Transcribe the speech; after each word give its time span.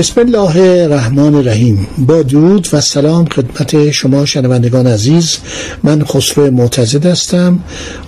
بسم 0.00 0.20
الله 0.20 0.56
الرحمن 0.82 1.34
الرحیم. 1.34 1.86
با 1.98 2.22
درود 2.22 2.68
و 2.72 2.80
سلام 2.80 3.24
خدمت 3.24 3.90
شما 3.90 4.24
شنوندگان 4.24 4.86
عزیز. 4.86 5.38
من 5.82 6.04
خسرو 6.04 6.50
معتزد 6.50 7.06
هستم. 7.06 7.58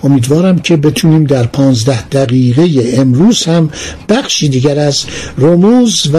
امیدوارم 0.03 0.59
که 0.59 0.77
بتونیم 0.77 1.23
در 1.23 1.43
پانزده 1.43 2.07
دقیقه 2.07 2.69
امروز 2.93 3.43
هم 3.43 3.69
بخشی 4.09 4.49
دیگر 4.49 4.79
از 4.79 5.03
رموز 5.37 6.09
و 6.13 6.17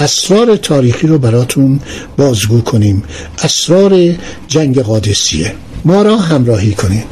اسرار 0.00 0.56
تاریخی 0.56 1.06
رو 1.06 1.18
براتون 1.18 1.80
بازگو 2.16 2.60
کنیم. 2.60 3.02
اسرار 3.42 4.14
جنگ 4.48 4.78
قادسیه. 4.78 5.54
ما 5.84 6.02
را 6.02 6.16
همراهی 6.16 6.72
کنید. 6.72 7.04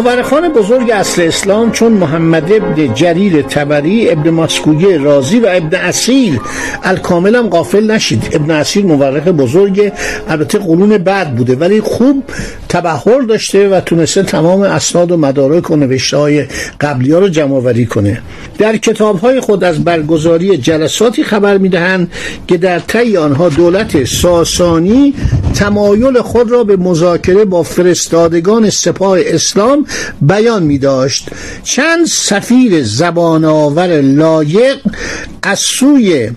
مورخان 0.00 0.48
بزرگ 0.48 0.90
اصل 0.90 1.22
اسلام 1.22 1.72
چون 1.72 1.92
محمد 1.92 2.52
ابن 2.52 2.94
جریر 2.94 3.42
تبری 3.42 4.10
ابن 4.10 4.30
مسکوی 4.30 4.98
رازی 4.98 5.40
و 5.40 5.46
ابن 5.50 5.76
اصیل 5.76 6.40
الکامل 6.82 7.34
هم 7.34 7.48
غافل 7.48 7.90
نشید. 7.90 8.22
ابن 8.32 8.50
اصیل 8.50 8.86
مورخ 8.86 9.28
بزرگ 9.28 9.92
البته 10.28 10.58
قرون 10.58 10.98
بعد 10.98 11.36
بوده 11.36 11.56
ولی 11.56 11.80
خوب 11.80 12.24
تبهر 12.68 13.20
داشته 13.20 13.68
و 13.68 13.80
تونسته 13.80 14.22
تمام 14.22 14.60
اسناد 14.60 15.12
و 15.12 15.16
مدارک 15.16 15.70
و 15.70 15.76
نوشته 15.76 16.16
های 16.16 16.46
قبلی 16.80 17.12
ها 17.12 17.18
رو 17.18 17.28
جمع 17.28 17.84
کنه. 17.84 18.22
در 18.58 18.76
کتاب 18.76 19.20
های 19.20 19.40
خود 19.40 19.64
از 19.64 19.84
برگزاری 19.84 20.56
جلساتی 20.56 21.24
خبر 21.24 21.58
می‌دهند 21.58 22.12
که 22.48 22.56
در 22.56 22.78
طی 22.78 23.16
آنها 23.16 23.48
دولت 23.48 24.04
ساسانی 24.04 25.14
تمایل 25.54 26.20
خود 26.20 26.50
را 26.50 26.64
به 26.64 26.76
مذاکره 26.76 27.44
با 27.44 27.62
فرستادگان 27.62 28.70
سپاه 28.70 29.18
اسلام 29.26 29.86
بیان 30.20 30.62
می 30.62 30.78
داشت 30.78 31.28
چند 31.62 32.06
سفیر 32.06 32.82
زبان 32.82 33.44
آور 33.44 34.00
لایق 34.00 34.78
از 35.42 35.58
سوی 35.58 36.30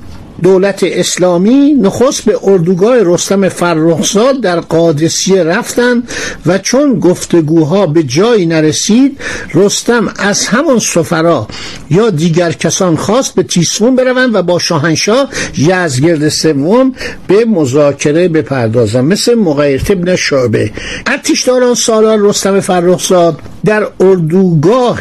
دولت 0.44 0.84
اسلامی 0.84 1.74
نخست 1.74 2.26
به 2.26 2.40
اردوگاه 2.44 2.98
رستم 3.00 3.50
فرخزاد 3.50 4.42
در 4.42 4.60
قادسیه 4.60 5.44
رفتند 5.44 6.10
و 6.46 6.58
چون 6.58 7.00
گفتگوها 7.00 7.86
به 7.86 8.04
جایی 8.04 8.46
نرسید 8.46 9.20
رستم 9.54 10.14
از 10.16 10.46
همان 10.46 10.80
سفرا 10.80 11.48
یا 11.90 12.10
دیگر 12.10 12.52
کسان 12.52 12.96
خواست 12.96 13.36
به 13.36 13.44
تیسفون 13.44 13.96
بروند 13.96 14.36
و 14.36 14.44
با 14.44 14.60
شاهنشاه 14.60 15.30
یزگرد 15.58 16.30
سوم 16.30 16.94
به 17.28 17.46
مذاکره 17.46 18.28
بپردازند 18.28 19.12
مثل 19.12 19.36
مغیرت 19.36 19.92
ابن 19.92 20.16
شعبه. 20.16 20.72
ارتشداران 21.08 21.74
سالار 21.74 22.18
رستم 22.20 22.60
فرخزاد 22.60 23.40
در 23.66 23.88
اردوگاه 24.00 25.00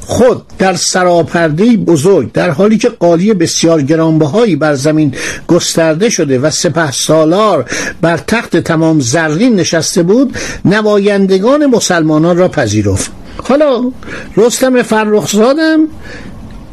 خود 0.00 0.42
در 0.58 0.74
سراپرده 0.74 1.64
بزرگ 1.64 2.32
در 2.32 2.50
حالی 2.50 2.78
که 2.78 2.88
قالی 2.88 3.34
بسیار 3.34 3.82
گرانبهایی 3.82 4.56
بر 4.56 4.69
زمین 4.74 5.14
گسترده 5.48 6.08
شده 6.08 6.38
و 6.38 6.50
سپه 6.50 6.90
سالار 6.90 7.64
بر 8.00 8.16
تخت 8.16 8.56
تمام 8.56 9.00
زرین 9.00 9.56
نشسته 9.56 10.02
بود 10.02 10.36
نمایندگان 10.64 11.66
مسلمانان 11.66 12.36
را 12.36 12.48
پذیرفت. 12.48 13.10
حالا 13.48 13.92
رستم 14.36 14.82
فرخزادم 14.82 15.80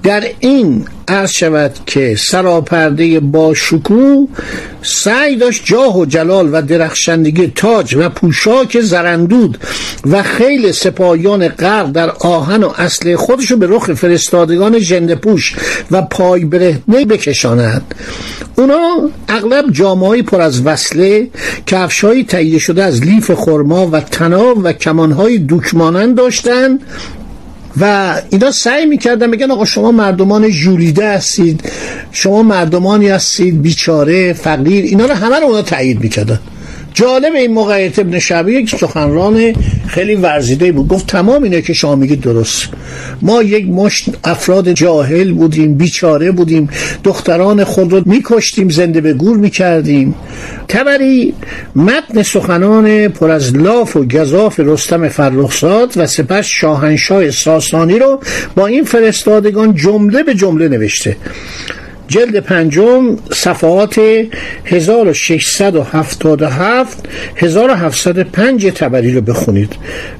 در 0.03 0.23
این 0.39 0.85
عرض 1.07 1.31
شود 1.31 1.71
که 1.85 2.15
سراپرده 2.19 3.19
با 3.19 3.53
شکوه 3.53 4.27
سعی 4.81 5.35
داشت 5.35 5.61
جاه 5.65 5.97
و 5.99 6.05
جلال 6.05 6.49
و 6.53 6.61
درخشندگی 6.61 7.51
تاج 7.55 7.95
و 7.95 8.09
پوشاک 8.09 8.81
زرندود 8.81 9.57
و 10.05 10.23
خیل 10.23 10.71
سپاهیان 10.71 11.47
غرب 11.47 11.93
در 11.93 12.09
آهن 12.09 12.63
و 12.63 12.73
اصل 12.77 13.15
خودشو 13.15 13.57
به 13.57 13.67
رخ 13.69 13.93
فرستادگان 13.93 14.79
جنده 14.79 15.15
پوش 15.15 15.55
و 15.91 16.01
پای 16.01 16.45
برهنه 16.45 17.05
بکشاند. 17.05 17.95
اونا 18.55 19.09
اغلب 19.29 19.71
جامعه 19.71 20.23
پر 20.23 20.41
از 20.41 20.65
وصله 20.65 21.29
کفشهایی 21.65 22.23
تهیه 22.23 22.59
شده 22.59 22.83
از 22.83 23.03
لیف 23.03 23.31
خرما 23.31 23.87
و 23.87 23.99
تناب 23.99 24.57
و 24.63 24.73
کمانهای 24.73 25.37
دوکمانند 25.37 26.17
داشتند. 26.17 26.79
و 27.79 28.13
اینا 28.29 28.51
سعی 28.51 28.85
می‌کردن 28.85 29.31
بگن 29.31 29.51
آقا 29.51 29.65
شما 29.65 29.91
مردمان 29.91 30.49
جولیده 30.49 31.09
هستید 31.09 31.71
شما 32.11 32.43
مردمانی 32.43 33.09
هستید 33.09 33.61
بیچاره 33.61 34.33
فقیر 34.33 34.83
اینا 34.85 35.05
رو 35.05 35.13
همه 35.13 35.39
رو 35.39 35.45
اونا 35.45 35.61
تایید 35.61 36.01
می‌کردن. 36.01 36.39
جالب 36.97 37.33
این 37.33 37.53
موقعیت 37.53 37.99
ابن 37.99 38.19
شعبی 38.19 38.53
یک 38.53 38.69
سخنران 38.69 39.53
خیلی 39.87 40.15
ورزیده 40.15 40.71
بود. 40.71 40.87
گفت 40.87 41.07
تمام 41.07 41.43
اینه 41.43 41.61
که 41.61 41.73
شما 41.73 41.95
میگید 41.95 42.21
درست. 42.21 42.67
ما 43.21 43.43
یک 43.43 43.67
مشت 43.67 44.09
افراد 44.23 44.71
جاهل 44.71 45.33
بودیم 45.33 45.75
بیچاره 45.75 46.31
بودیم. 46.31 46.69
دختران 47.03 47.63
خود 47.63 47.93
رو 47.93 48.01
میکشتیم 48.05 48.69
زنده 48.69 49.01
به 49.01 49.13
گور 49.13 49.37
می‌کردیم. 49.37 50.15
تبری 50.67 51.33
متن 51.75 52.23
سخنان 52.23 53.07
پر 53.07 53.31
از 53.31 53.55
لاف 53.55 53.95
و 53.95 54.05
گذاف 54.05 54.59
رستم 54.59 55.09
فرخزاد 55.09 55.93
و 55.97 56.07
سپس 56.07 56.45
شاهنشاه 56.45 57.31
ساسانی 57.31 57.99
رو 57.99 58.19
با 58.55 58.67
این 58.67 58.83
فرستادگان 58.83 59.75
جمله 59.75 60.23
به 60.23 60.33
جمله 60.33 60.67
نوشته. 60.67 61.17
جلد 62.07 62.39
پنجم 62.39 63.15
صفحات 63.33 64.01
1677 64.65 67.09
1705 67.35 68.65
تبری 68.65 69.13
رو 69.13 69.21
بخونید. 69.21 69.73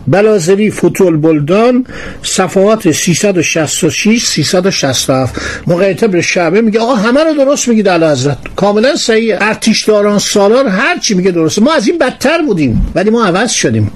بلازری 0.08 0.72
فتول 0.72 1.18
بلدان 1.18 1.86
صفحات 2.24 2.92
366 2.92 4.26
367 4.26 5.42
مقایطه 5.68 6.08
به 6.08 6.22
شعبه 6.22 6.62
میگه 6.62 6.80
آقا 6.80 6.96
همه 6.96 7.24
رو 7.24 7.34
درست 7.34 7.68
میگید 7.68 7.90
علی 7.90 8.06
حضرت. 8.06 8.38
کاملا 8.56 8.96
صحیح. 8.96 9.38
ارتشداران 9.42 10.20
سالار 10.20 10.68
هر 10.68 10.98
چی 10.98 11.14
میگه 11.14 11.32
درسته. 11.32 11.62
ما 11.62 11.74
از 11.74 11.88
این 11.88 11.98
بدتر 11.98 12.42
بودیم 12.42 12.92
ولی 12.96 13.10
ما 13.10 13.26
عوض 13.26 13.52
شدیم. 13.52 13.92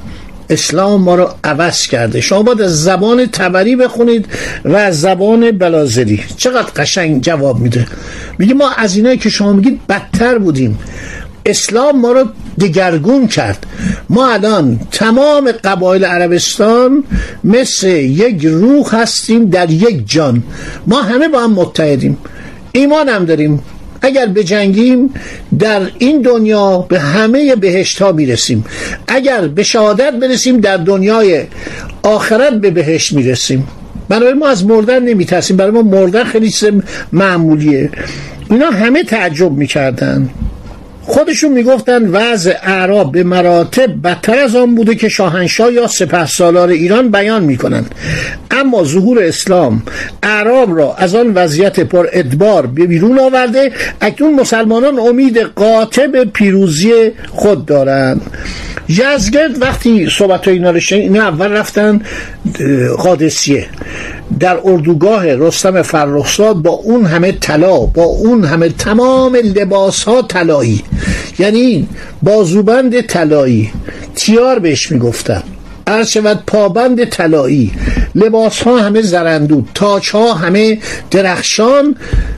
اسلام 0.51 1.01
ما 1.01 1.15
رو 1.15 1.29
عوض 1.43 1.87
کرده. 1.87 2.21
شما 2.21 2.43
باید 2.43 2.61
از 2.61 2.83
زبان 2.83 3.25
تبری 3.25 3.75
بخونید 3.75 4.25
و 4.65 4.75
از 4.75 5.01
زبان 5.01 5.51
بلازری. 5.51 6.23
چقدر 6.37 6.71
قشنگ 6.75 7.21
جواب 7.21 7.59
میده. 7.59 7.87
میگه 8.37 8.53
ما 8.53 8.71
از 8.77 8.95
اینایی 8.95 9.17
که 9.17 9.29
شما 9.29 9.53
میگید 9.53 9.87
بدتر 9.87 10.37
بودیم. 10.37 10.79
اسلام 11.45 12.01
ما 12.01 12.11
رو 12.11 12.25
دگرگون 12.59 13.27
کرد. 13.27 13.65
ما 14.09 14.27
الان 14.33 14.79
تمام 14.91 15.51
قبایل 15.51 16.05
عربستان 16.05 17.03
مثل 17.43 17.87
یک 17.87 18.45
روح 18.45 18.95
هستیم 18.95 19.49
در 19.49 19.69
یک 19.69 20.09
جان. 20.09 20.43
ما 20.87 21.01
همه 21.01 21.27
با 21.27 21.39
هم 21.39 21.51
متحدیم. 21.51 22.17
ایمان 22.71 23.09
هم 23.09 23.25
داریم. 23.25 23.63
اگر 24.01 24.25
بجنگیم 24.25 25.13
در 25.59 25.81
این 25.99 26.21
دنیا 26.21 26.77
به 26.77 26.99
همه 26.99 27.55
بهشت 27.55 28.01
ها 28.01 28.11
می‌رسیم. 28.11 28.65
اگر 29.07 29.47
به 29.47 29.63
شهادت 29.63 30.13
برسیم 30.13 30.59
در 30.59 30.77
دنیای 30.77 31.43
آخرت 32.03 32.53
به 32.53 32.71
بهشت 32.71 33.13
می‌رسیم. 33.13 33.67
برای 34.09 34.33
ما 34.33 34.47
از 34.47 34.65
مردن 34.65 35.03
نمیترسیم. 35.03 35.57
برای 35.57 35.71
ما 35.71 35.81
مردن 35.81 36.23
خیلی 36.23 36.49
چیز 36.49 36.69
معمولیه. 37.13 37.89
اینا 38.49 38.69
همه 38.69 39.03
تعجب 39.03 39.51
می‌کردن. 39.51 40.29
خودشون 41.11 41.51
می‌گفتن 41.51 42.07
وضع 42.07 42.53
اعراب 42.63 43.11
به 43.11 43.23
مراتب 43.23 44.01
بدتر 44.03 44.39
از 44.39 44.55
آن 44.55 44.75
بوده 44.75 44.95
که 44.95 45.09
شاهنشاه 45.09 45.73
یا 45.73 45.87
سپه 45.87 46.25
سالار 46.25 46.69
ایران 46.69 47.11
بیان 47.11 47.43
می‌کنند. 47.43 47.95
اما 48.51 48.83
ظهور 48.83 49.23
اسلام 49.23 49.83
اعراب 50.23 50.77
را 50.77 50.95
از 50.95 51.15
آن 51.15 51.33
وضعیت 51.33 51.79
پر 51.79 52.07
ادبار 52.13 52.65
به 52.65 52.85
بیرون 52.85 53.19
آورده 53.19 53.71
اکنون 54.01 54.33
مسلمانان 54.33 54.99
امید 54.99 55.37
قاطع 55.37 56.07
به 56.07 56.25
پیروزی 56.25 56.91
خود 57.29 57.65
دارند. 57.65 58.21
یزگرد 58.89 59.61
وقتی 59.61 60.09
صحبت 60.09 60.47
اینا 60.47 60.71
رو 60.71 60.79
اول 61.15 61.51
رفتن 61.51 62.01
قادسیه. 62.97 63.65
در 64.39 64.59
اردوگاه 64.63 65.35
رستم 65.35 65.81
فرخزاد 65.81 66.55
با 66.55 66.71
اون 66.71 67.05
همه 67.05 67.31
طلا 67.31 67.79
با 67.79 68.03
اون 68.03 68.43
همه 68.43 68.69
تمام 68.69 69.35
لباس 69.35 70.03
ها 70.03 70.21
طلایی. 70.21 70.83
یعنی 71.39 71.87
بازوبند 72.23 73.01
طلایی. 73.01 73.71
تیار 74.15 74.59
بهش 74.59 74.91
می‌گفتن. 74.91 75.43
عرض 75.87 76.17
پابند 76.47 77.05
طلایی. 77.05 77.71
لباس 78.15 78.61
ها 78.61 78.79
همه 78.79 79.01
زرندود 79.01 79.69
تاج 79.73 80.09
ها 80.09 80.33
همه 80.33 80.79
درخشان 81.11 81.95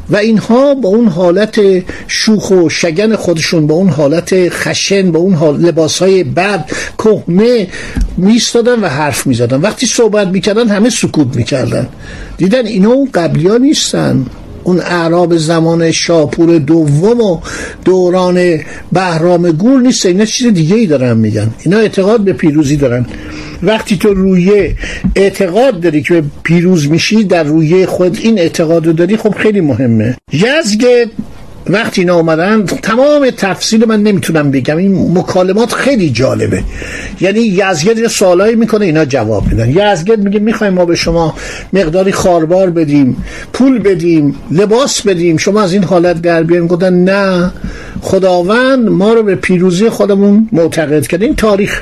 و 0.10 0.18
اینها 0.18 0.74
با 0.74 0.90
اون 0.90 1.08
حالت 1.08 1.60
شوخ 2.08 2.52
و 2.52 2.70
شگن 2.70 3.16
خودشون 3.16 3.68
با 3.68 3.76
اون 3.76 3.90
حالت 3.90 4.50
خشن 4.50 5.12
با 5.12 5.20
اون 5.20 5.34
حال 5.34 5.60
لباس 5.60 6.00
های 6.00 6.24
بد 6.24 6.70
کهنه 6.98 7.68
میستادن 8.18 8.80
و 8.80 8.88
حرف 8.88 9.28
می‌زدن. 9.28 9.62
وقتی 9.62 9.86
صحبت 9.86 10.28
می‌کردن 10.28 10.68
همه 10.70 10.90
سکوت 10.90 11.36
می‌کردن. 11.36 11.88
دیدن 12.38 12.66
اینا 12.66 12.96
قبلی 13.14 13.48
ها 13.48 13.58
نیستن. 13.58 14.26
اون 14.64 14.80
اعراب 14.80 15.38
زمان 15.38 15.92
شاپور 15.92 16.58
دوم 16.58 17.22
و 17.22 17.40
دوران 17.86 18.60
بهرام 18.92 19.52
گور 19.52 19.82
نیست. 19.82 20.06
اینا 20.06 20.26
چیز 20.26 20.54
دیگه 20.54 20.76
ای 20.76 20.86
دارن 20.86 21.18
میگن. 21.18 21.50
اینا 21.66 21.78
اعتقاد 21.78 22.22
به 22.22 22.34
پیروزی 22.34 22.78
دارن. 22.78 23.06
وقتی 23.64 23.98
تو 23.98 24.14
روی 24.14 24.76
اعتقاد 25.16 25.80
داری 25.80 26.02
که 26.02 26.24
پیروز 26.44 26.90
میشی 26.90 27.24
در 27.24 27.44
روی 27.44 27.86
خود 27.86 28.20
این 28.22 28.40
اعتقاد 28.40 28.86
رو 28.86 28.94
داری 28.94 29.18
خب 29.18 29.36
خیلی 29.36 29.62
مهمه. 29.62 30.16
یزگ 30.34 31.08
وقتی 31.70 32.02
اینا 32.02 32.16
اومدن 32.16 32.66
تمام 32.66 33.30
تفصیل 33.30 33.86
من 33.86 34.04
نمی‌تونم 34.04 34.52
بگم. 34.52 34.78
این 34.78 35.18
مکالمات 35.18 35.74
خیلی 35.74 36.10
جالبه. 36.10 36.64
یعنی 37.22 37.40
یزگرد 37.40 38.00
یه 38.00 38.08
سوالایی 38.08 38.56
می‌کنه 38.56 38.86
اینا 38.86 39.06
جواب 39.06 39.48
میدن. 39.48 39.70
یزگرد 39.70 40.20
میگه 40.20 40.40
می‌خوایم 40.40 40.74
ما 40.74 40.86
به 40.86 40.96
شما 40.96 41.36
مقداری 41.74 42.12
خاربار 42.12 42.70
بدیم 42.70 43.24
پول 43.54 43.80
بدیم 43.80 44.36
لباس 44.52 45.02
بدیم. 45.02 45.38
شما 45.38 45.62
از 45.62 45.74
این 45.74 45.84
حالت 45.84 46.22
در 46.22 46.44
بیاریم 46.44 46.68
گفتن 46.68 46.94
نه. 46.94 47.52
خداوند 48.02 48.90
ما 48.90 49.14
رو 49.14 49.24
به 49.24 49.36
پیروزی 49.36 49.90
خودمون 49.90 50.50
معتقد 50.52 51.08
کرد. 51.08 51.24
این 51.24 51.36
تاریخ. 51.36 51.82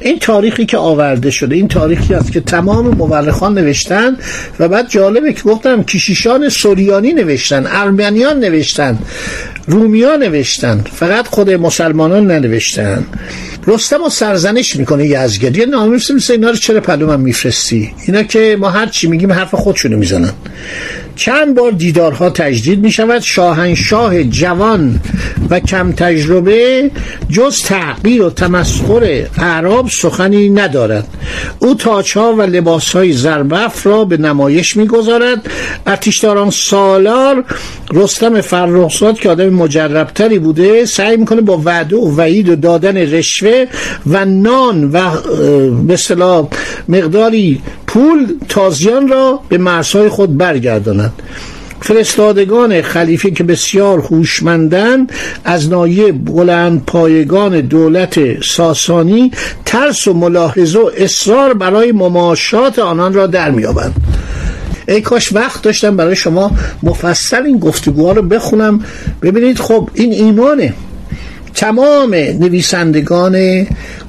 این 0.00 0.18
تاریخی 0.18 0.66
که 0.66 0.78
آورده 0.78 1.30
شده 1.30 1.54
این 1.54 1.68
تاریخی 1.68 2.14
است 2.14 2.32
که 2.32 2.40
تمام 2.40 2.88
مورخان 2.88 3.58
نوشتن 3.58 4.16
و 4.58 4.68
بعد 4.68 4.88
جالبه 4.88 5.32
که 5.32 5.42
گفتم 5.42 5.82
کشیشان 5.82 6.48
سوریانی 6.48 7.12
نوشتن 7.12 7.66
ارمنیان 7.66 8.38
نوشتن 8.38 8.98
رومیان 9.66 10.22
نوشتن 10.22 10.84
فقط 10.94 11.26
خود 11.26 11.50
مسلمانان 11.50 12.26
ننوشتن. 12.26 13.04
رستم 13.66 14.02
و 14.02 14.08
سرزنش 14.08 14.76
می‌کنه 14.76 15.06
یزگرد 15.06 15.56
یه 15.56 15.66
نامه 15.66 15.96
مثل 15.96 16.32
اینا 16.32 16.50
رو 16.50 16.56
چرا 16.56 16.80
پلو 16.80 17.06
من 17.06 17.20
میفرستی؟ 17.20 17.92
اینا 18.06 18.22
که 18.22 18.56
ما 18.60 18.70
هر 18.70 18.86
چی 18.86 19.06
میگیم 19.06 19.32
حرف 19.32 19.54
خودشونو 19.54 19.96
می‌زنن. 19.96 20.32
چند 21.16 21.54
بار 21.54 21.72
دیدارها 21.72 22.30
تجدید 22.30 22.78
می 22.80 22.92
شود 22.92 23.22
شاهنشاه 23.22 24.24
جوان 24.24 25.00
و 25.50 25.60
کم 25.60 25.92
تجربه 25.92 26.90
جز 27.28 27.62
تحقیر 27.62 28.22
و 28.22 28.30
تمسخر 28.30 29.26
اعراب 29.38 29.88
سخنی 29.88 30.48
ندارد. 30.48 31.06
او 31.58 31.74
تاچها 31.74 32.32
و 32.32 32.42
لباس 32.42 32.96
های 32.96 33.12
زربف 33.12 33.86
را 33.86 34.04
به 34.04 34.16
نمایش 34.16 34.76
می‌گذارد. 34.76 35.50
ارتشداران 35.86 36.50
سالار 36.50 37.44
رستم 37.92 38.40
فرخزاد 38.40 39.18
که 39.18 39.30
آدم 39.30 39.48
مجربتری 39.48 40.38
بوده 40.38 40.84
سعی 40.84 41.16
می‌کنه 41.16 41.40
با 41.40 41.62
وعده 41.64 41.96
و 41.96 42.16
وعید 42.16 42.48
و 42.48 42.56
دادن 42.56 42.96
رشوه 42.96 43.64
و 44.06 44.24
نان 44.24 44.90
و 44.90 45.00
مثلا 45.88 46.48
مقداری 46.88 47.62
پول 47.86 48.26
تازیان 48.48 49.08
را 49.08 49.40
به 49.48 49.58
مرزهای 49.58 50.08
خود 50.08 50.36
برگرداند. 50.36 51.12
فرستادگان 51.80 52.82
خلیفه 52.82 53.30
که 53.30 53.44
بسیار 53.44 53.98
هوشمندند 53.98 55.12
از 55.44 55.68
نایه 55.68 56.12
بلند 56.12 56.84
پایگان 56.86 57.60
دولت 57.60 58.42
ساسانی 58.42 59.30
ترس 59.64 60.08
و 60.08 60.12
ملاحظه 60.12 60.78
و 60.78 60.90
اصرار 60.96 61.54
برای 61.54 61.92
مماشات 61.92 62.78
آنان 62.78 63.14
را 63.14 63.26
در 63.26 63.50
میابند 63.50 63.94
ای 64.88 65.00
کاش 65.00 65.32
وقت 65.32 65.62
داشتم 65.62 65.96
برای 65.96 66.16
شما 66.16 66.50
مفصل 66.82 67.42
این 67.46 67.58
گفتگوها 67.58 68.12
رو 68.12 68.22
بخونم. 68.22 68.84
ببینید 69.22 69.58
خب 69.58 69.90
این 69.94 70.12
ایمانه. 70.12 70.74
تمام 71.54 72.14
نویسندگان 72.14 73.66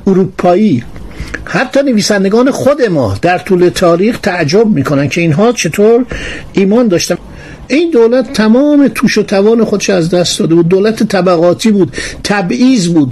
اروپایی 0.07 0.83
حتی 1.45 1.83
نویسندگان 1.83 2.51
خود 2.51 2.81
ما 2.81 3.17
در 3.21 3.37
طول 3.37 3.69
تاریخ 3.69 4.19
تعجب 4.19 4.67
می‌کنن 4.67 5.09
که 5.09 5.21
اینها 5.21 5.51
چطور 5.51 6.05
ایمان 6.53 6.87
داشتن. 6.87 7.17
این 7.67 7.91
دولت 7.91 8.33
تمام 8.33 8.87
توش 8.87 9.17
و 9.17 9.23
توان 9.23 9.63
خودش 9.63 9.89
از 9.89 10.09
دست 10.09 10.39
داده 10.39 10.55
بود. 10.55 10.69
دولت 10.69 11.03
طبقاتی 11.03 11.71
بود 11.71 11.97
تبعیض 12.23 12.87
بود. 12.87 13.11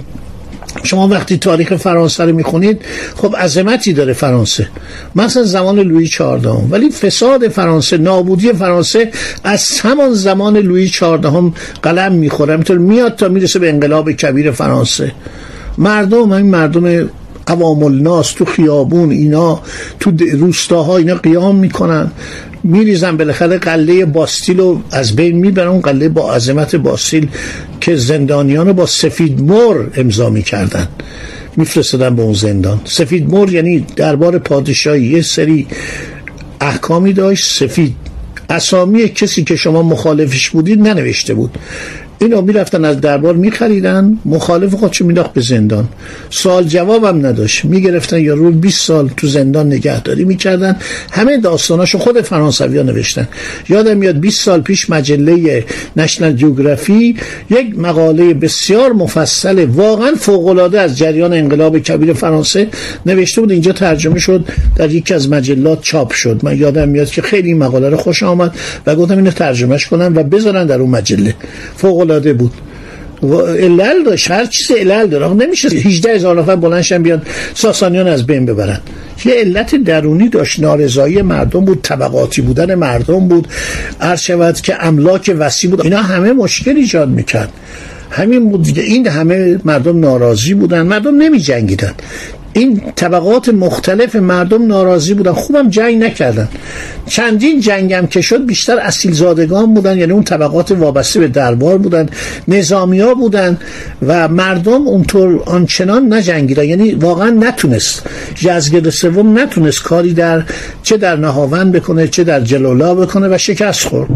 شما 0.82 1.08
وقتی 1.08 1.38
تاریخ 1.38 1.74
فرانسه 1.76 2.24
رو 2.24 2.32
می‌خونید 2.32 2.82
خب 3.16 3.36
عظمتی 3.36 3.92
داره 3.92 4.12
فرانسه. 4.12 4.68
مثلا 5.14 5.42
زمان 5.42 5.78
لویی 5.78 6.08
چهاردهم. 6.08 6.68
ولی 6.70 6.90
فساد 6.90 7.48
فرانسه 7.48 7.98
نابودی 7.98 8.52
فرانسه 8.52 9.10
از 9.44 9.80
همان 9.80 10.12
زمان 10.12 10.56
لویی 10.56 10.88
چهاردهم 10.88 11.54
قلم 11.82 12.12
می‌خوره. 12.12 12.52
همینطور 12.52 12.78
میاد 12.78 13.14
تا 13.14 13.28
می‌رسه 13.28 13.58
به 13.58 13.68
انقلاب 13.68 14.12
کبیر 14.12 14.50
فرانسه. 14.50 15.12
مردم 15.78 16.32
همین 16.32 16.50
مردم 16.50 17.10
عوام 17.46 17.82
الناس 17.82 18.32
تو 18.32 18.44
خیابون 18.44 19.10
اینا 19.10 19.60
تو 20.00 20.12
روستاها 20.32 20.96
اینا 20.96 21.14
قیام 21.14 21.56
می‌کنن. 21.56 22.10
میریزن 22.64 23.16
بالاخره 23.16 23.58
قله 23.58 24.04
باستیل 24.04 24.58
رو 24.58 24.82
از 24.90 25.16
بین 25.16 25.36
می‌برن 25.36 25.68
اون 25.68 25.80
قله 25.80 26.08
با 26.08 26.34
عظمت 26.34 26.76
باستیل 26.76 27.28
که 27.80 27.96
زندانیان 27.96 28.72
با 28.72 28.86
سفید 28.86 29.40
مر 29.42 29.84
امضا 29.96 30.30
می‌کردن. 30.30 30.88
میفرستادن 31.56 32.16
به 32.16 32.22
اون 32.22 32.32
زندان. 32.32 32.80
سفید 32.84 33.34
مر 33.34 33.52
یعنی 33.52 33.86
دربار 33.96 34.38
پادشاهی 34.38 35.02
یه 35.02 35.22
سری 35.22 35.66
احکامی 36.60 37.12
داشت. 37.12 37.58
سفید 37.58 37.94
اسامی 38.50 39.08
کسی 39.08 39.44
که 39.44 39.56
شما 39.56 39.82
مخالفش 39.82 40.50
بودید 40.50 40.80
ننوشته 40.80 41.34
بود. 41.34 41.58
اینا 42.18 42.40
می‌رفتن 42.40 42.84
از 42.84 43.00
دربار 43.00 43.34
میخریدن 43.34 44.18
مخالف 44.24 44.74
خودشو 44.74 45.06
میداخت 45.06 45.32
به 45.32 45.40
زندان. 45.40 45.88
سوال 46.30 46.64
جوابم 46.64 47.26
نداشت. 47.26 47.64
می‌گرفتن 47.64 48.20
یا 48.20 48.34
رو 48.34 48.50
20 48.50 48.86
سال 48.86 49.10
تو 49.16 49.26
زندان 49.26 49.66
نگهداری 49.66 50.24
می‌کردن. 50.24 50.76
همه 51.12 51.38
داستاناشو 51.38 51.98
خود 51.98 52.20
فرانسوی 52.20 52.78
ها 52.78 52.82
نوشتن. 52.82 53.28
یادم 53.68 53.96
میاد 53.96 54.20
20 54.20 54.44
سال 54.44 54.60
پیش 54.60 54.90
مجله 54.90 55.64
نشنل 55.96 56.32
جوگرافی 56.32 57.16
یک 57.50 57.78
مقاله 57.78 58.34
بسیار 58.34 58.92
مفصل 58.92 59.64
واقعا 59.64 60.14
فوق 60.14 60.74
از 60.78 60.98
جریان 60.98 61.32
انقلاب 61.32 61.78
کبیر 61.78 62.12
فرانسه 62.12 62.68
نوشته 63.06 63.40
بود. 63.40 63.50
اینجا 63.50 63.72
ترجمه 63.72 64.18
شد 64.18 64.44
در 64.76 64.90
یکی 64.90 65.14
از 65.14 65.28
مجلات 65.28 65.82
چاپ 65.82 66.12
شد. 66.12 66.40
من 66.42 66.58
یادم 66.58 66.88
میاد 66.88 67.10
که 67.10 67.22
خیلی 67.22 67.54
مقاله 67.54 67.88
رو 67.88 67.96
خوش 67.96 68.22
آمد 68.22 68.54
و 68.86 68.94
گفتم 68.96 69.16
اینو 69.16 69.30
ترجمهش 69.30 69.86
کنم 69.86 70.12
و 70.16 70.22
بذارن 70.22 70.66
در 70.66 70.80
اون 70.80 70.90
مجله. 70.90 71.34
فوق 71.76 72.03
العاده 72.04 72.32
بود. 72.32 72.52
و 73.22 73.34
علل 73.36 74.04
داشت 74.04 74.30
هر 74.30 74.44
چیز 74.44 74.72
علل 74.72 75.06
داره. 75.06 75.34
نمیشه 75.34 75.68
18 75.68 76.14
هزار 76.14 76.40
نفر 76.40 76.56
بلنشن 76.56 77.02
بیان 77.02 77.22
ساسانیان 77.54 78.08
از 78.08 78.26
بین 78.26 78.46
ببرن. 78.46 78.80
یه 79.24 79.34
علت 79.34 79.74
درونی 79.74 80.28
داشت. 80.28 80.60
نارضایی 80.60 81.22
مردم 81.22 81.64
بود 81.64 81.82
طبقاتی 81.82 82.42
بودن 82.42 82.74
مردم 82.74 83.28
بود. 83.28 83.48
عرض 84.00 84.20
شود 84.20 84.60
که 84.60 84.86
املاک 84.86 85.34
وسیع 85.38 85.70
بود. 85.70 85.80
اینا 85.80 86.02
همه 86.02 86.32
مشکل 86.32 86.76
ایجاد 86.76 87.08
می‌کرد. 87.08 87.52
همین 88.10 88.48
بود 88.50 88.78
این 88.78 89.06
همه 89.06 89.58
مردم 89.64 90.00
ناراضی 90.00 90.54
بودن. 90.54 90.82
مردم 90.82 91.16
نمی 91.16 91.38
جنگیدن 91.38 91.94
این 92.56 92.82
طبقات 92.96 93.48
مختلف 93.48 94.16
مردم 94.16 94.66
ناراضی 94.66 95.14
بودن. 95.14 95.32
خوبم 95.32 95.70
جنگ 95.70 96.04
نکردن. 96.04 96.48
چندین 97.06 97.60
جنگم 97.60 98.06
که 98.06 98.20
شد 98.20 98.46
بیشتر 98.46 98.78
اصیل 98.78 99.12
زادگان 99.12 99.74
بودن 99.74 99.98
یعنی 99.98 100.12
اون 100.12 100.24
طبقات 100.24 100.70
وابسته 100.70 101.20
به 101.20 101.28
دربار 101.28 101.78
بودن 101.78 102.08
نظامی 102.48 103.00
ها 103.00 103.14
بودن 103.14 103.58
و 104.06 104.28
مردم 104.28 104.88
اونطور 104.88 105.42
آنچنان 105.46 106.12
نجنگیدن. 106.12 106.64
یعنی 106.64 106.94
واقعا 106.94 107.30
نتونست. 107.30 108.02
یزگرد 108.42 108.90
سوم 108.90 109.38
نتونست 109.38 109.82
کاری 109.82 110.14
در 110.14 110.42
چه 110.82 110.96
در 110.96 111.16
نهاوند 111.16 111.72
بکنه 111.72 112.08
چه 112.08 112.24
در 112.24 112.40
جلولا 112.40 112.94
بکنه 112.94 113.28
و 113.34 113.38
شکست 113.38 113.88
خورد. 113.88 114.08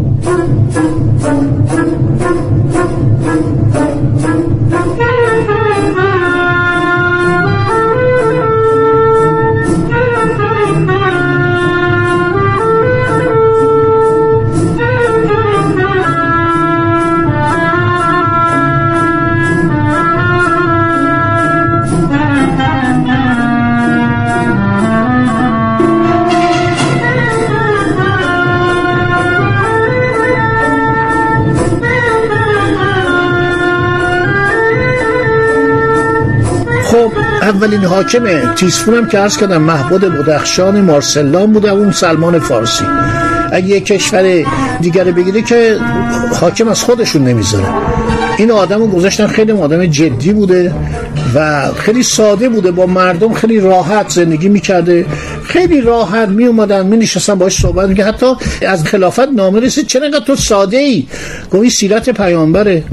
اولین 37.59 37.83
حاکم 37.83 38.53
تیسفون 38.55 39.07
که 39.07 39.17
عرض 39.17 39.37
کردم 39.37 39.61
محبود 39.61 40.01
بدخشان 40.01 40.81
مارسلان 40.81 41.53
بوده 41.53 41.71
اون 41.71 41.91
سلمان 41.91 42.39
فارسی. 42.39 42.83
اگه 43.51 43.67
یک 43.67 43.85
کشور 43.85 44.45
دیگر 44.81 45.03
بگیره 45.03 45.41
که 45.41 45.77
حاکم 46.41 46.67
از 46.67 46.83
خودشون 46.83 47.23
نمی‌ذاره. 47.23 47.65
این 48.37 48.51
آدم 48.51 48.79
رو 48.79 48.87
گذاشتن 48.87 49.27
خیلی 49.27 49.51
آدم 49.51 49.85
جدی 49.85 50.33
بوده 50.33 50.73
و 51.35 51.67
خیلی 51.77 52.03
ساده 52.03 52.49
بوده. 52.49 52.71
با 52.71 52.85
مردم 52.85 53.33
خیلی 53.33 53.59
راحت 53.59 54.09
زندگی 54.09 54.49
می‌کرده. 54.49 55.05
خیلی 55.43 55.81
راحت 55.81 56.29
می 56.29 56.45
اومدن 56.45 56.85
می 56.85 56.97
نشستن 56.97 57.35
باش 57.35 57.59
صحبت 57.59 57.89
می‌کرد 57.89 58.07
حتی 58.07 58.35
از 58.67 58.83
خلافت 58.83 59.29
نامه 59.35 59.59
رسید. 59.59 59.87
چرا 59.87 60.19
تو 60.19 60.35
ساده 60.35 60.77
ای 60.77 61.05
گویی 61.49 61.69
سیرت 61.69 62.09
پیامبره. 62.09 62.83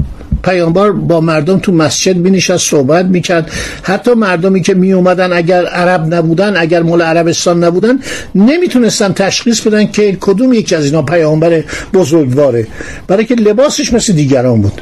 پیامبر 0.43 0.91
با 0.91 1.21
مردم 1.21 1.59
تو 1.59 1.71
مسجد 1.71 2.17
می 2.17 2.41
صحبت 2.41 3.05
می‌کرد. 3.05 3.51
حتی 3.83 4.13
مردمی 4.13 4.61
که 4.61 4.73
می 4.73 4.93
اومدن 4.93 5.33
اگر 5.33 5.65
عرب 5.65 6.13
نبودن 6.13 6.57
اگر 6.57 6.81
مال 6.81 7.01
عربستان 7.01 7.63
نبودن 7.63 7.99
نمی‌تونستن 8.35 9.13
تشخیص 9.13 9.61
بدن 9.61 9.87
که 9.87 10.17
کدوم 10.21 10.53
یکی 10.53 10.75
از 10.75 10.85
اینا 10.85 11.01
پیامبر 11.01 11.63
بزرگواره. 11.93 12.67
برای 13.07 13.25
که 13.25 13.35
لباسش 13.35 13.93
مثل 13.93 14.13
دیگران 14.13 14.61
بود. 14.61 14.81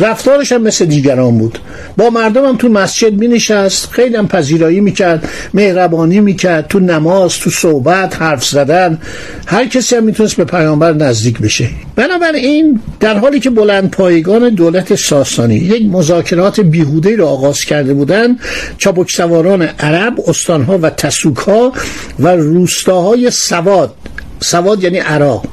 رفتارش 0.00 0.52
هم 0.52 0.62
مثل 0.62 0.84
دیگران 0.84 1.38
بود. 1.38 1.58
با 1.96 2.10
مردم 2.10 2.44
هم 2.44 2.56
تو 2.56 2.68
مسجد 2.68 3.12
می 3.12 3.28
نشست 3.28 3.90
خیلی 3.90 4.16
هم 4.16 4.28
پذیرایی 4.28 4.80
می‌کرد. 4.80 5.28
مهربانی 5.54 6.20
می‌کرد. 6.20 6.68
تو 6.68 6.80
نماز 6.80 7.38
تو 7.38 7.50
صحبت 7.50 8.22
حرف 8.22 8.44
زدن. 8.44 8.98
هر 9.46 9.66
کسی 9.66 9.96
هم 9.96 10.04
می‌تونست 10.04 10.36
به 10.36 10.44
پیامبر 10.44 10.92
نزدیک 10.92 11.38
بشه. 11.38 11.68
بنابراین 11.96 12.80
در 13.00 13.18
حالی 13.18 13.40
که 13.40 13.50
بلند 13.50 13.90
پایگان 13.90 14.48
دولت 14.48 14.94
ساسانی. 14.96 15.56
یک 15.56 15.82
مذاکرات 15.92 16.60
بیهوده 16.60 17.16
را 17.16 17.28
آغاز 17.28 17.60
کرده 17.60 17.94
بودند 17.94 18.38
چابک 18.78 19.10
سواران 19.10 19.62
عرب 19.62 20.14
استانها 20.26 20.78
و 20.78 20.90
تسوکها 20.90 21.72
و 22.18 22.28
روستاهای 22.28 23.30
سواد 23.30 23.94
سواد 24.40 24.84
یعنی 24.84 24.98
عراق. 24.98 25.44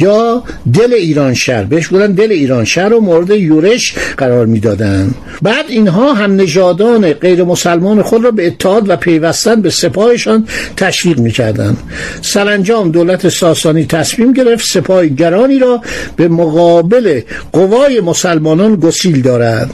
یا 0.00 0.42
دل 0.74 0.92
ایران 0.92 1.34
شهر. 1.34 1.64
بهش 1.64 1.88
بودن 1.88 2.12
دل 2.12 2.32
ایران 2.32 2.64
شهر 2.64 2.88
رو 2.88 3.00
مورد 3.00 3.30
یورش 3.30 3.94
قرار 4.16 4.46
می‌دادن. 4.46 5.14
بعد 5.42 5.64
اینها 5.68 6.12
هم 6.12 6.36
نژادان 6.36 7.12
غیر 7.12 7.44
مسلمان 7.44 8.02
خود 8.02 8.24
را 8.24 8.30
به 8.30 8.46
اتحاد 8.46 8.88
و 8.88 8.96
پیوستن 8.96 9.62
به 9.62 9.70
سپاهشان 9.70 10.46
تشویق 10.76 11.18
می‌کردند. 11.18 11.76
سرانجام 12.22 12.90
دولت 12.90 13.28
ساسانی 13.28 13.84
تصمیم 13.84 14.32
گرفت 14.32 14.64
سپاه 14.66 15.06
گرانی 15.06 15.58
را 15.58 15.80
به 16.16 16.28
مقابل 16.28 17.20
قوای 17.52 18.00
مسلمانان 18.00 18.76
گسیل 18.76 19.22
دارد. 19.22 19.70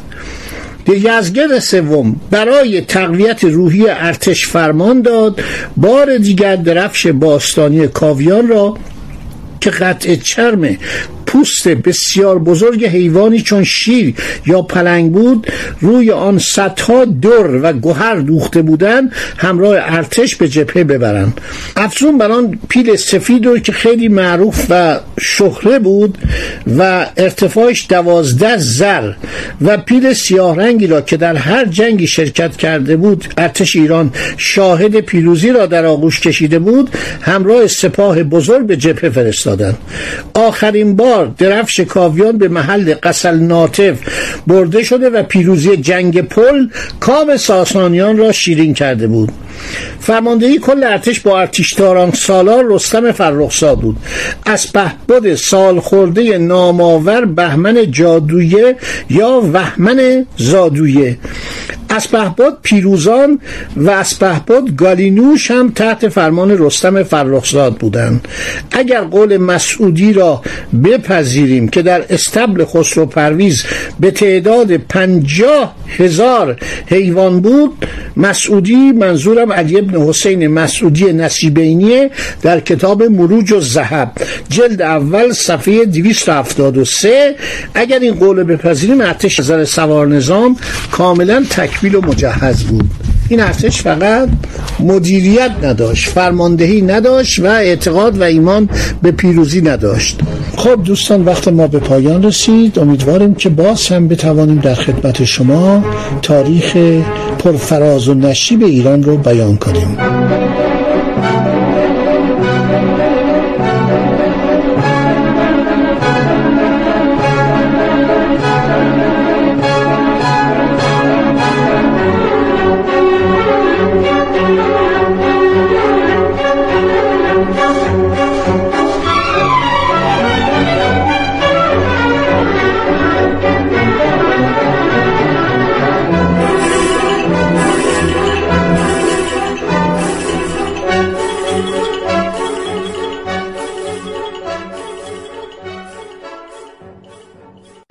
یزگرد 0.97 1.59
سوم 1.59 2.21
برای 2.31 2.81
تقویت 2.81 3.45
روحی 3.45 3.89
ارتش 3.89 4.47
فرمان 4.47 5.03
داد. 5.03 5.41
بار 5.77 6.19
دیگر 6.19 6.57
درفش 6.57 7.07
باستانی 7.07 7.89
کاویان 7.89 8.49
را 8.49 8.77
که 9.61 9.71
قطع 9.71 10.15
چرم 10.15 10.77
پوست 11.29 11.69
بسیار 11.69 12.39
بزرگ 12.39 12.85
حیوانی 12.87 13.41
چون 13.41 13.65
شیر 13.65 14.15
یا 14.47 14.63
پلنگ 14.63 15.13
بود 15.13 15.47
روی 15.81 16.11
آن 16.11 16.39
صدها 16.39 17.05
در 17.05 17.57
و 17.63 17.73
گوهر 17.73 18.15
دوخته 18.15 18.63
بودند 18.63 19.13
همراه 19.37 19.77
ارتش 19.79 20.37
به 20.37 20.49
جبهه 20.49 20.85
ببرند. 20.85 21.41
افزون 21.77 22.19
بر 22.19 22.31
پیل 22.69 22.97
سفید 22.97 23.47
رو 23.47 23.59
که 23.59 23.73
خیلی 23.73 24.09
معروف 24.09 24.67
و 24.71 25.01
شهره 25.21 25.79
بود 25.79 26.19
و 26.79 27.07
ارتفاعش 27.17 27.87
دوازده 27.89 28.57
زر 28.57 29.13
و 29.61 29.77
پیل 29.77 30.13
سیاه 30.13 30.57
رنگی 30.57 30.87
را 30.87 31.01
که 31.01 31.17
در 31.17 31.37
هر 31.37 31.65
جنگی 31.65 32.07
شرکت 32.07 32.57
کرده 32.57 32.97
بود 32.97 33.25
ارتش 33.39 33.77
ایران 33.77 34.13
شاهد 34.37 35.01
پیروزی 35.01 35.51
را 35.51 35.67
در 35.67 35.87
آغوش 35.87 36.21
کشیده 36.21 36.59
بود 36.59 36.91
همراه 37.21 37.67
سپاه 37.67 38.23
بزرگ 38.23 38.67
به 38.67 38.77
جبهه 38.77 39.11
فرستادند. 39.11 39.79
آخرین 40.35 40.97
بار 40.97 41.18
درفش 41.27 41.81
کاویان 41.81 42.39
به 42.39 42.49
محل 42.49 42.95
قسل 42.95 43.39
ناطف 43.39 43.99
برده 44.47 44.83
شده 44.83 45.11
و 45.11 45.23
پیروزی 45.23 45.77
جنگ 45.77 46.21
پل 46.21 46.67
کام 47.01 47.37
ساسانیان 47.37 48.17
را 48.17 48.33
شیرین 48.33 48.75
کرده 48.75 49.07
بود. 49.07 49.33
فرماندهی 50.01 50.59
کل 50.59 50.85
ارتش 50.85 51.21
با 51.21 51.41
ارتشداران 51.41 52.13
سالار 52.13 52.65
رستم 52.69 53.13
فرخزاد 53.13 53.81
بود. 53.81 53.97
از 54.47 54.73
پهبد 54.73 55.35
سال 55.35 55.81
خورده 55.81 56.39
نامآور 56.39 57.25
بهمن 57.25 57.91
جادویه 57.91 58.77
یا 59.11 59.41
وهمن 59.53 60.27
زادویه. 60.37 61.19
اسپهباد 61.91 62.59
پیروزان 62.63 63.41
و 63.77 63.91
اسپهباد 63.91 64.77
گالینوش 64.77 65.51
هم 65.51 65.71
تحت 65.71 66.09
فرمان 66.09 66.59
رستم 66.59 67.03
فرخزاد 67.03 67.77
بودند. 67.77 68.29
اگر 68.71 69.01
قول 69.01 69.37
مسعودی 69.37 70.13
را 70.13 70.43
بپذیریم 70.85 71.69
که 71.69 71.83
در 71.83 72.05
استبل 72.11 72.65
خسرو 72.65 73.07
پرویز 73.07 73.65
به 74.01 74.11
تعداد 74.11 74.77
پنجاه 74.77 75.75
هزار 75.99 76.57
حیوان 76.87 77.41
بود 77.41 77.87
مسعودی 78.17 78.93
منظورم 78.93 79.48
علی 79.53 79.79
ابن 79.79 80.03
حسین 80.03 80.47
مسعودی 80.47 81.13
نصیبینیه 81.13 82.11
در 82.43 82.61
کتاب 82.61 83.03
مروج 83.03 83.53
و 83.53 83.61
زهب 83.61 84.13
جلد 84.49 84.83
اول 84.83 85.33
صفحه 85.33 85.85
273 85.85 87.35
اگر 87.75 87.99
این 87.99 88.15
قول 88.15 88.43
بپذیریم 88.43 89.01
ارتش 89.01 89.41
نظر 89.41 89.65
سوار 89.65 90.07
نظام 90.07 90.57
کاملا 90.91 91.45
تکمیل 91.51 91.95
و 91.95 92.01
مجهز 92.01 92.65
بود. 92.65 92.91
این 93.29 93.41
ارتش 93.41 93.83
فقط 93.83 94.29
مدیریت 94.81 95.51
نداشت 95.63 96.09
فرماندهی 96.09 96.83
نداشت 96.83 97.39
و 97.39 97.47
اعتقاد 97.47 98.19
و 98.19 98.23
ایمان 98.23 98.69
به 99.03 99.11
پیروزی 99.11 99.61
نداشت. 99.61 100.21
خب 100.59 100.83
دوستان 100.85 101.25
وقت 101.25 101.49
ما 101.49 101.67
به 101.67 101.79
پایان 101.79 102.23
رسید. 102.23 102.79
امیدواریم 102.79 103.35
که 103.35 103.49
باز 103.49 103.89
هم 103.89 104.09
بتوانیم 104.09 104.59
در 104.59 104.75
خدمت 104.75 105.25
شما 105.25 105.85
تاریخ 106.23 106.77
پرفراز 107.39 108.09
و 108.09 108.15
نشیب 108.15 108.63
ایران 108.63 109.03
رو 109.03 109.17
بیان 109.17 109.57
کنیم. 109.57 109.99